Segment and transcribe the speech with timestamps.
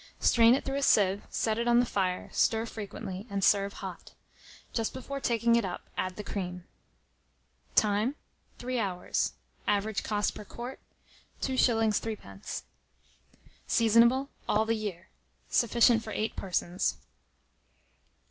[0.19, 4.13] Strain it through a sieve, set it on the fire, stir frequently, and serve hot.
[4.73, 6.65] Just before taking it up, add the cream.
[7.75, 8.15] Time.
[8.57, 9.33] 3 hours.
[9.67, 10.79] Average cost per quart,
[11.43, 11.83] 2s.
[12.01, 12.63] 3d.
[13.67, 15.09] Seasonable all the year.
[15.49, 16.97] Sufficient for 8 persons.